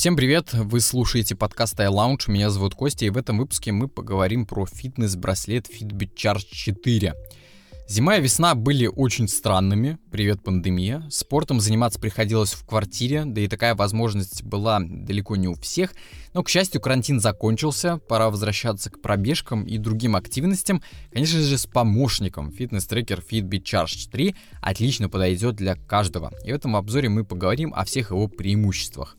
Всем 0.00 0.16
привет! 0.16 0.54
Вы 0.54 0.80
слушаете 0.80 1.36
подкаст 1.36 1.78
iLounge, 1.78 2.30
меня 2.30 2.48
зовут 2.48 2.74
Костя, 2.74 3.04
и 3.04 3.10
в 3.10 3.18
этом 3.18 3.36
выпуске 3.36 3.70
мы 3.70 3.86
поговорим 3.86 4.46
про 4.46 4.64
фитнес-браслет 4.64 5.66
Fitbit 5.68 6.14
Charge 6.16 6.46
4. 6.50 7.14
Зима 7.86 8.16
и 8.16 8.22
весна 8.22 8.54
были 8.54 8.86
очень 8.86 9.28
странными, 9.28 9.98
привет 10.10 10.42
пандемия. 10.42 11.06
Спортом 11.10 11.60
заниматься 11.60 12.00
приходилось 12.00 12.54
в 12.54 12.64
квартире, 12.64 13.24
да 13.26 13.42
и 13.42 13.46
такая 13.46 13.74
возможность 13.74 14.42
была 14.42 14.80
далеко 14.80 15.36
не 15.36 15.48
у 15.48 15.54
всех. 15.54 15.92
Но, 16.32 16.42
к 16.42 16.48
счастью, 16.48 16.80
карантин 16.80 17.20
закончился, 17.20 17.98
пора 17.98 18.30
возвращаться 18.30 18.88
к 18.88 19.02
пробежкам 19.02 19.64
и 19.64 19.76
другим 19.76 20.16
активностям. 20.16 20.82
Конечно 21.12 21.42
же, 21.42 21.58
с 21.58 21.66
помощником. 21.66 22.52
Фитнес-трекер 22.52 23.22
Fitbit 23.30 23.64
Charge 23.64 24.10
3 24.10 24.34
отлично 24.62 25.10
подойдет 25.10 25.56
для 25.56 25.74
каждого. 25.74 26.32
И 26.42 26.52
в 26.52 26.54
этом 26.54 26.74
обзоре 26.74 27.10
мы 27.10 27.22
поговорим 27.22 27.74
о 27.74 27.84
всех 27.84 28.12
его 28.12 28.28
преимуществах. 28.28 29.18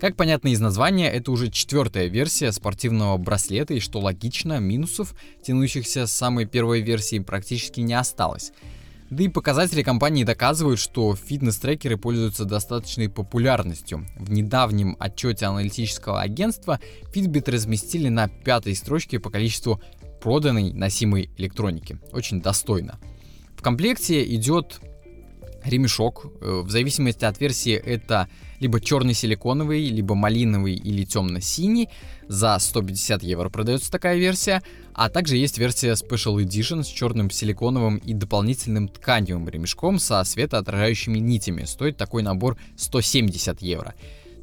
Как 0.00 0.16
понятно 0.16 0.48
из 0.48 0.60
названия, 0.60 1.10
это 1.10 1.30
уже 1.30 1.50
четвертая 1.50 2.06
версия 2.06 2.52
спортивного 2.52 3.18
браслета, 3.18 3.74
и 3.74 3.80
что 3.80 4.00
логично, 4.00 4.58
минусов, 4.58 5.14
тянущихся 5.42 6.06
с 6.06 6.12
самой 6.12 6.46
первой 6.46 6.80
версии, 6.80 7.18
практически 7.18 7.80
не 7.80 7.92
осталось. 7.92 8.52
Да 9.10 9.22
и 9.24 9.28
показатели 9.28 9.82
компании 9.82 10.24
доказывают, 10.24 10.80
что 10.80 11.14
фитнес-трекеры 11.14 11.98
пользуются 11.98 12.46
достаточной 12.46 13.10
популярностью. 13.10 14.06
В 14.16 14.30
недавнем 14.30 14.96
отчете 14.98 15.44
аналитического 15.44 16.22
агентства 16.22 16.80
Fitbit 17.12 17.50
разместили 17.50 18.08
на 18.08 18.28
пятой 18.28 18.74
строчке 18.76 19.20
по 19.20 19.28
количеству 19.28 19.82
проданной 20.22 20.72
носимой 20.72 21.28
электроники. 21.36 21.98
Очень 22.12 22.40
достойно. 22.40 22.98
В 23.54 23.60
комплекте 23.60 24.24
идет 24.34 24.80
ремешок. 25.64 26.26
Э, 26.40 26.62
в 26.64 26.70
зависимости 26.70 27.24
от 27.24 27.40
версии 27.40 27.74
это 27.74 28.28
либо 28.60 28.80
черный 28.80 29.14
силиконовый, 29.14 29.88
либо 29.88 30.14
малиновый 30.14 30.74
или 30.74 31.04
темно-синий. 31.04 31.88
За 32.28 32.58
150 32.58 33.22
евро 33.22 33.48
продается 33.48 33.90
такая 33.90 34.18
версия. 34.18 34.62
А 34.94 35.08
также 35.08 35.36
есть 35.36 35.58
версия 35.58 35.92
Special 35.92 36.36
Edition 36.36 36.82
с 36.82 36.86
черным 36.86 37.30
силиконовым 37.30 37.96
и 37.96 38.12
дополнительным 38.12 38.88
тканевым 38.88 39.48
ремешком 39.48 39.98
со 39.98 40.22
светоотражающими 40.24 41.18
нитями. 41.18 41.64
Стоит 41.64 41.96
такой 41.96 42.22
набор 42.22 42.56
170 42.76 43.62
евро. 43.62 43.94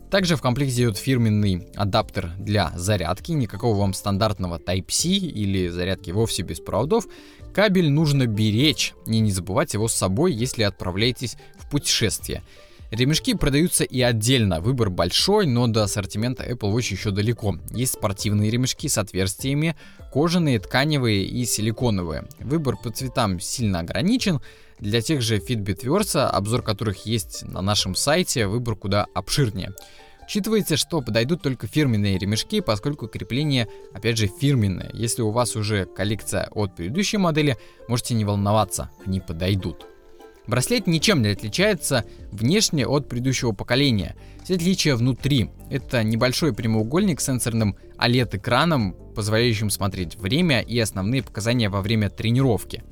Также 0.10 0.38
в 0.38 0.42
комплекте 0.42 0.84
идет 0.84 0.98
фирменный 0.98 1.68
адаптер 1.76 2.32
для 2.40 2.72
зарядки, 2.76 3.34
никакого 3.34 3.78
вам 3.78 3.94
стандартного 3.94 4.58
Type-C 4.58 5.10
или 5.10 5.68
зарядки 5.68 6.12
вовсе 6.12 6.44
без 6.44 6.60
проводов. 6.60 7.08
Кабель 7.54 7.90
нужно 7.90 8.26
беречь 8.26 8.94
и 9.06 9.20
не 9.20 9.32
забывать 9.32 9.74
его 9.74 9.88
с 9.88 9.94
собой, 9.94 10.34
если 10.34 10.64
отправляетесь 10.64 11.36
в 11.58 11.70
путешествие. 11.70 12.44
Ремешки 12.90 13.34
продаются 13.34 13.84
и 13.84 14.00
отдельно, 14.00 14.62
выбор 14.62 14.90
большой, 14.90 15.46
но 15.46 15.68
до 15.68 15.84
ассортимента 15.84 16.50
Apple 16.50 16.74
Watch 16.74 16.94
еще 16.94 17.12
далеко. 17.12 17.58
Есть 17.72 17.94
спортивные 17.94 18.50
ремешки 18.50 18.88
с 18.88 18.98
отверстиями, 18.98 19.76
кожаные, 20.14 20.60
тканевые 20.60 21.26
и 21.26 21.44
силиконовые. 21.44 22.30
Выбор 22.40 22.78
по 22.78 22.90
цветам 22.90 23.42
сильно 23.42 23.80
ограничен, 23.80 24.40
для 24.80 25.02
тех 25.02 25.22
же 25.22 25.38
Fitbit 25.38 25.84
Versa, 25.84 26.28
обзор 26.28 26.62
которых 26.62 27.06
есть 27.06 27.44
на 27.44 27.62
нашем 27.62 27.96
сайте, 27.96 28.48
выбор 28.48 28.76
куда 28.76 29.08
обширнее. 29.14 29.74
Учитывайте, 30.24 30.76
что 30.76 31.02
подойдут 31.02 31.42
только 31.42 31.68
фирменные 31.68 32.18
ремешки, 32.18 32.60
поскольку 32.60 33.08
крепление, 33.08 33.70
опять 33.94 34.18
же, 34.18 34.28
фирменное. 34.28 34.92
Если 34.94 35.22
у 35.22 35.32
вас 35.32 35.56
уже 35.56 35.86
коллекция 35.86 36.50
от 36.52 36.76
предыдущей 36.76 37.18
модели, 37.18 37.58
можете 37.88 38.14
не 38.14 38.26
волноваться, 38.26 38.90
они 39.06 39.22
подойдут. 39.22 39.86
Браслет 40.46 40.88
ничем 40.88 41.22
не 41.22 41.30
отличается 41.30 42.06
внешне 42.32 42.86
от 42.88 43.10
предыдущего 43.10 43.52
поколения. 43.52 44.16
Все 44.44 44.56
отличия 44.56 44.96
внутри. 44.96 45.50
Это 45.70 46.04
небольшой 46.04 46.54
прямоугольник 46.54 47.20
с 47.20 47.26
сенсорным 47.26 47.78
OLED-экраном, 47.98 48.96
позволяющим 49.16 49.70
смотреть 49.70 50.16
время 50.16 50.62
и 50.62 50.80
основные 50.80 51.24
показания 51.24 51.70
во 51.70 51.82
время 51.82 52.10
тренировки. 52.10 52.84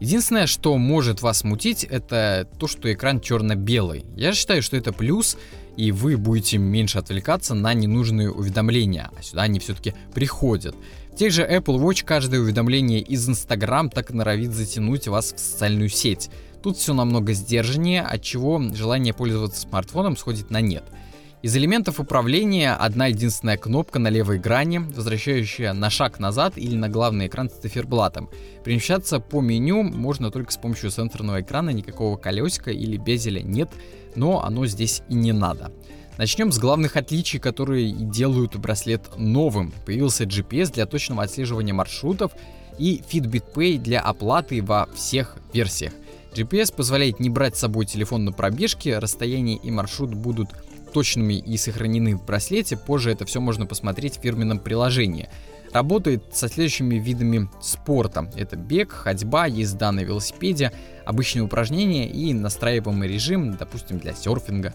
Единственное, 0.00 0.46
что 0.46 0.76
может 0.78 1.20
вас 1.20 1.40
смутить, 1.40 1.84
это 1.84 2.48
то, 2.58 2.66
что 2.66 2.90
экран 2.90 3.20
черно-белый. 3.20 4.06
Я 4.16 4.32
считаю, 4.32 4.62
что 4.62 4.76
это 4.78 4.92
плюс, 4.94 5.36
и 5.76 5.92
вы 5.92 6.16
будете 6.16 6.56
меньше 6.56 6.98
отвлекаться 6.98 7.54
на 7.54 7.74
ненужные 7.74 8.30
уведомления, 8.32 9.10
а 9.16 9.22
сюда 9.22 9.42
они 9.42 9.58
все-таки 9.58 9.94
приходят. 10.14 10.74
В 11.12 11.16
тех 11.16 11.32
же 11.32 11.42
Apple 11.42 11.78
Watch 11.78 12.02
каждое 12.04 12.40
уведомление 12.40 13.00
из 13.00 13.28
Instagram 13.28 13.90
так 13.90 14.10
норовит 14.10 14.52
затянуть 14.52 15.06
вас 15.06 15.34
в 15.34 15.38
социальную 15.38 15.90
сеть. 15.90 16.30
Тут 16.62 16.78
все 16.78 16.94
намного 16.94 17.34
сдержаннее, 17.34 18.02
от 18.02 18.22
чего 18.22 18.58
желание 18.74 19.12
пользоваться 19.12 19.60
смартфоном 19.60 20.16
сходит 20.16 20.50
на 20.50 20.62
нет– 20.62 20.84
из 21.42 21.56
элементов 21.56 22.00
управления 22.00 22.74
одна 22.74 23.06
единственная 23.06 23.56
кнопка 23.56 23.98
на 23.98 24.08
левой 24.08 24.38
грани, 24.38 24.76
возвращающая 24.76 25.72
на 25.72 25.88
шаг 25.88 26.18
назад 26.18 26.58
или 26.58 26.76
на 26.76 26.90
главный 26.90 27.28
экран 27.28 27.48
с 27.48 27.54
циферблатом. 27.54 28.28
Перемещаться 28.62 29.20
по 29.20 29.40
меню 29.40 29.82
можно 29.82 30.30
только 30.30 30.52
с 30.52 30.58
помощью 30.58 30.90
сенсорного 30.90 31.40
экрана, 31.40 31.70
никакого 31.70 32.18
колесика 32.18 32.70
или 32.70 32.98
безеля 32.98 33.40
нет, 33.40 33.70
но 34.16 34.44
оно 34.44 34.66
здесь 34.66 35.00
и 35.08 35.14
не 35.14 35.32
надо. 35.32 35.72
Начнем 36.18 36.52
с 36.52 36.58
главных 36.58 36.96
отличий, 36.96 37.38
которые 37.38 37.90
делают 37.90 38.56
браслет 38.56 39.08
новым. 39.16 39.72
Появился 39.86 40.24
GPS 40.24 40.74
для 40.74 40.84
точного 40.84 41.22
отслеживания 41.22 41.72
маршрутов 41.72 42.32
и 42.78 43.02
Fitbit 43.10 43.44
Pay 43.54 43.78
для 43.78 44.00
оплаты 44.00 44.62
во 44.62 44.90
всех 44.94 45.38
версиях. 45.54 45.94
GPS 46.34 46.74
позволяет 46.74 47.18
не 47.18 47.30
брать 47.30 47.56
с 47.56 47.60
собой 47.60 47.86
телефон 47.86 48.26
на 48.26 48.32
пробежке, 48.32 48.98
расстояние 48.98 49.56
и 49.56 49.70
маршрут 49.70 50.12
будут 50.12 50.50
точными 50.92 51.34
и 51.34 51.56
сохранены 51.56 52.16
в 52.16 52.24
браслете, 52.24 52.76
позже 52.76 53.10
это 53.10 53.24
все 53.24 53.40
можно 53.40 53.66
посмотреть 53.66 54.18
в 54.18 54.22
фирменном 54.22 54.58
приложении. 54.58 55.28
Работает 55.72 56.34
со 56.34 56.48
следующими 56.48 56.96
видами 56.96 57.48
спорта. 57.60 58.30
Это 58.36 58.56
бег, 58.56 58.92
ходьба, 58.92 59.46
езда 59.46 59.92
на 59.92 60.00
велосипеде, 60.00 60.72
обычные 61.04 61.42
упражнения 61.42 62.08
и 62.08 62.34
настраиваемый 62.34 63.08
режим, 63.08 63.56
допустим, 63.56 63.98
для 63.98 64.14
серфинга. 64.14 64.74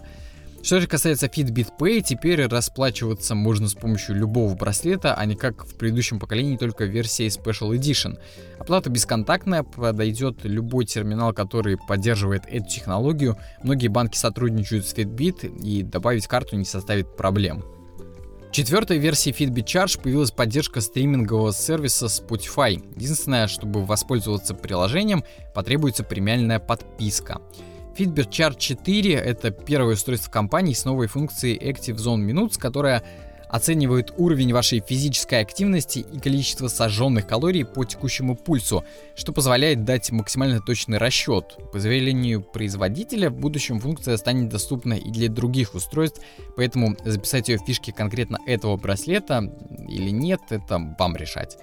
Что 0.66 0.80
же 0.80 0.88
касается 0.88 1.26
Fitbit 1.26 1.68
Pay, 1.78 2.00
теперь 2.00 2.44
расплачиваться 2.44 3.36
можно 3.36 3.68
с 3.68 3.74
помощью 3.74 4.16
любого 4.16 4.56
браслета, 4.56 5.14
а 5.14 5.24
не 5.24 5.36
как 5.36 5.64
в 5.64 5.76
предыдущем 5.76 6.18
поколении 6.18 6.56
только 6.56 6.86
в 6.86 6.88
версии 6.88 7.28
Special 7.28 7.70
Edition. 7.70 8.18
Оплата 8.58 8.90
бесконтактная, 8.90 9.62
подойдет 9.62 10.38
любой 10.42 10.84
терминал, 10.84 11.32
который 11.32 11.78
поддерживает 11.78 12.46
эту 12.48 12.66
технологию. 12.66 13.36
Многие 13.62 13.86
банки 13.86 14.16
сотрудничают 14.16 14.88
с 14.88 14.92
Fitbit 14.92 15.56
и 15.62 15.84
добавить 15.84 16.26
карту 16.26 16.56
не 16.56 16.64
составит 16.64 17.14
проблем. 17.14 17.62
В 18.48 18.50
четвертой 18.50 18.98
версии 18.98 19.32
Fitbit 19.32 19.66
Charge 19.66 20.02
появилась 20.02 20.32
поддержка 20.32 20.80
стримингового 20.80 21.52
сервиса 21.52 22.06
Spotify. 22.06 22.84
Единственное, 22.96 23.46
чтобы 23.46 23.84
воспользоваться 23.84 24.52
приложением, 24.52 25.22
потребуется 25.54 26.02
премиальная 26.02 26.58
подписка. 26.58 27.40
Fitbit 27.96 28.28
Chart 28.28 28.58
4— 28.58 29.12
это 29.14 29.50
первое 29.50 29.94
устройство 29.94 30.30
компании 30.30 30.74
с 30.74 30.84
новой 30.84 31.06
функцией 31.06 31.56
Active 31.56 31.96
Zone 31.96 32.26
Minutes, 32.26 32.58
которая 32.58 33.02
оценивает 33.48 34.12
уровень 34.18 34.52
вашей 34.52 34.80
физической 34.80 35.40
активности 35.40 36.00
и 36.00 36.18
количество 36.18 36.68
сожженных 36.68 37.26
калорий 37.26 37.64
по 37.64 37.84
текущему 37.84 38.36
пульсу, 38.36 38.84
что 39.14 39.32
позволяет 39.32 39.84
дать 39.84 40.10
максимально 40.10 40.60
точный 40.60 40.98
расчет. 40.98 41.56
По 41.72 41.78
заявлению 41.78 42.42
производителя, 42.42 43.30
в 43.30 43.38
будущем 43.38 43.80
функция 43.80 44.18
станет 44.18 44.50
доступна 44.50 44.94
и 44.94 45.10
для 45.10 45.30
других 45.30 45.74
устройств, 45.74 46.20
поэтому 46.56 46.96
записать 47.04 47.48
ее 47.48 47.58
в 47.58 47.64
фишки 47.64 47.92
конкретно 47.92 48.38
этого 48.46 48.76
браслета 48.76 49.50
или 49.88 50.10
нет, 50.10 50.40
это 50.50 50.94
вам 50.98 51.16
решать. 51.16 51.56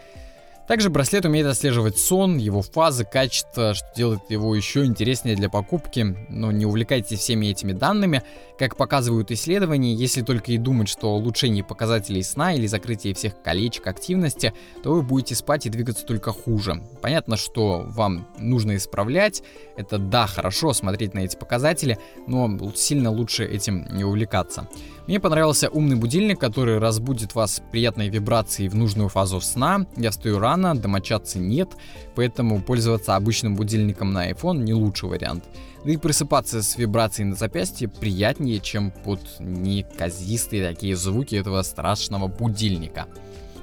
Также 0.68 0.90
браслет 0.90 1.26
умеет 1.26 1.46
отслеживать 1.46 1.98
сон, 1.98 2.38
его 2.38 2.62
фазы, 2.62 3.04
качество, 3.04 3.74
что 3.74 3.86
делает 3.96 4.22
его 4.30 4.56
еще 4.56 4.86
интереснее 4.86 5.36
для 5.36 5.50
покупки. 5.50 6.16
Но 6.30 6.52
не 6.52 6.66
увлекайтесь 6.66 7.20
всеми 7.20 7.48
этими 7.48 7.74
данными. 7.74 8.24
Как 8.58 8.78
показывают 8.78 9.32
исследования, 9.32 9.94
если 9.94 10.22
только 10.22 10.52
и 10.52 10.58
думать, 10.58 10.88
что 10.88 11.16
улучшение 11.16 11.64
показателей 11.64 12.24
сна 12.24 12.54
или 12.54 12.68
закрытие 12.68 13.14
всех 13.14 13.42
колечек 13.42 13.88
активности, 13.88 14.54
то 14.84 14.94
вы 14.94 15.02
будете 15.02 15.36
спать 15.36 15.66
и 15.66 15.70
двигаться 15.70 16.06
только 16.06 16.32
хуже. 16.32 16.82
Понятно, 17.02 17.36
что 17.36 17.84
вам 17.88 18.28
нужно 18.38 18.78
исправлять. 18.78 19.44
Это 19.76 19.98
да, 19.98 20.28
хорошо 20.28 20.72
смотреть 20.74 21.14
на 21.14 21.20
эти 21.20 21.36
показатели, 21.36 21.98
но 22.28 22.72
сильно 22.76 23.12
лучше 23.12 23.44
этим 23.44 23.86
не 23.92 24.06
увлекаться. 24.06 24.68
Мне 25.08 25.20
понравился 25.20 25.70
умный 25.70 25.98
будильник, 25.98 26.40
который 26.40 26.78
разбудит 26.78 27.36
вас 27.36 27.62
приятной 27.72 28.08
вибрацией 28.08 28.70
в 28.70 28.76
нужную 28.76 29.10
фазу 29.10 29.42
сна. 29.42 29.86
Я 29.98 30.12
встаю 30.12 30.40
рано, 30.40 30.53
домочадцы 30.58 31.40
нет, 31.40 31.70
поэтому 32.16 32.62
пользоваться 32.62 33.16
обычным 33.16 33.56
будильником 33.56 34.14
на 34.14 34.30
iPhone 34.32 34.60
не 34.60 34.74
лучший 34.74 35.10
вариант. 35.10 35.44
Да 35.84 35.92
и 35.92 35.98
просыпаться 35.98 36.64
с 36.64 36.78
вибрацией 36.78 37.28
на 37.28 37.36
запястье 37.36 37.90
приятнее, 37.90 38.60
чем 38.60 38.92
под 38.92 39.20
неказистые 39.40 40.68
такие 40.68 40.96
звуки 40.96 41.36
этого 41.36 41.62
страшного 41.62 42.28
будильника. 42.28 43.08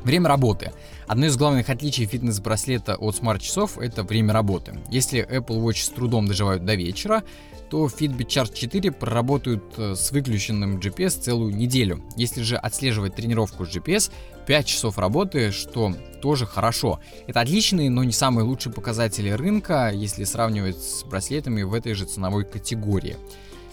Время 0.04 0.28
работы. 0.28 0.72
Одно 1.06 1.26
из 1.26 1.37
главных 1.37 1.69
отличий 1.69 2.06
фитнес-браслета 2.06 2.96
от 2.96 3.16
смарт-часов— 3.16 3.78
это 3.81 4.02
время 4.02 4.32
работы. 4.32 4.78
Если 4.90 5.26
Apple 5.26 5.62
Watch 5.62 5.82
с 5.82 5.88
трудом 5.88 6.26
доживают 6.26 6.64
до 6.64 6.75
вечера, 6.75 7.22
то 7.70 7.87
Fitbit 7.87 8.26
Charge 8.26 8.52
4 8.52 8.90
проработают 8.90 9.62
э, 9.78 9.94
с 9.94 10.11
выключенным 10.11 10.78
GPS 10.78 11.20
целую 11.20 11.55
неделю. 11.55 12.02
Если 12.17 12.43
же 12.43 12.56
отслеживать 12.56 13.14
тренировку 13.14 13.64
с 13.64 13.75
GPS, 13.75 14.11
5 14.46 14.67
часов 14.67 14.99
работы, 14.99 15.52
что 15.52 15.94
тоже 16.20 16.46
хорошо. 16.46 17.00
Это 17.28 17.40
отличные, 17.40 17.88
но 17.88 18.02
не 18.02 18.12
самые 18.12 18.44
лучшие 18.44 18.72
показатели 18.72 19.31
рынка, 19.31 19.93
если 19.94 20.25
сравнивать 20.25 20.78
с 20.78 21.05
браслетами 21.05 21.62
в 21.62 21.72
этой 21.72 21.94
же 21.94 22.05
ценовой 22.06 22.44
категории. 22.44 23.17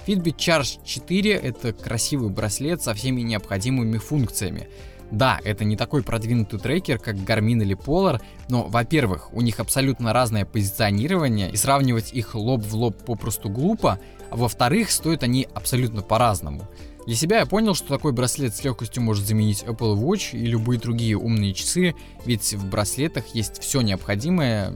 Fitbit 0.05 0.38
Charge 0.38 0.79
4— 0.85 1.31
это 1.33 1.73
красивый 1.73 2.29
браслет 2.29 2.81
со 2.83 2.94
всеми 2.94 3.21
необходимыми 3.21 3.97
функциями. 3.97 4.69
Да, 5.12 5.39
это 5.44 5.63
не 5.63 5.77
такой 5.77 6.04
продвинутый 6.04 6.59
трекер, 6.59 7.00
как 7.00 7.15
Garmin 7.15 7.62
или 7.62 7.77
Polar, 7.77 8.21
но, 8.50 8.63
во-первых, 8.68 9.33
у 9.33 9.42
них 9.42 9.59
абсолютно 9.59 10.12
разное 10.12 10.45
позиционирование, 10.45 11.50
и 11.51 11.56
сравнивать 11.56 12.12
их 12.12 12.36
лоб 12.36 12.62
в 12.63 12.75
лоб 12.75 12.98
попросту 13.06 13.50
глупо, 13.50 14.00
а 14.30 14.36
во-вторых, 14.36 14.92
стоят 14.92 15.24
они 15.24 15.48
абсолютно 15.54 16.01
по-разному. 16.01 16.68
Для 17.06 17.15
себя 17.15 17.39
я 17.39 17.45
понял, 17.45 17.74
что 17.74 17.88
такой 17.88 18.12
браслет 18.12 18.54
с 18.54 18.63
легкостью 18.65 19.01
может 19.01 19.25
заменить 19.25 19.63
Apple 19.63 19.95
Watch 19.95 20.38
и 20.38 20.45
любые 20.45 20.77
другие 20.77 21.18
умные 21.18 21.54
часы, 21.54 21.95
ведь 22.25 22.54
в 22.54 22.69
браслетах 22.69 23.27
есть 23.27 23.62
все 23.62 23.80
необходимое, 23.80 24.74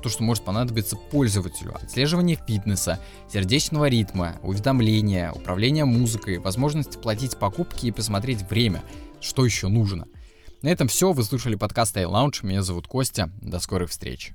то, 0.00 0.08
что 0.08 0.22
может 0.22 0.44
понадобиться 0.44 0.96
пользователю. 0.96 1.74
Отслеживание 1.80 2.38
фитнеса, 2.46 3.00
сердечного 3.32 3.88
ритма, 3.88 4.34
уведомления, 4.42 5.32
управление 5.32 5.84
музыкой, 5.84 6.38
возможность 6.38 7.00
платить 7.00 7.36
покупки 7.36 7.86
и 7.86 7.92
посмотреть 7.92 8.42
время– 8.48 8.82
что 9.22 9.44
еще 9.44 9.68
нужно. 9.68 10.06
На 10.62 10.68
этом 10.68 10.88
все. 10.88 11.12
Вы 11.12 11.24
слушали 11.24 11.54
подкаст 11.54 11.96
iLounge. 11.96 12.44
Меня 12.44 12.62
зовут 12.62 12.86
Костя. 12.86 13.30
До 13.40 13.58
скорых 13.58 13.90
встреч. 13.90 14.32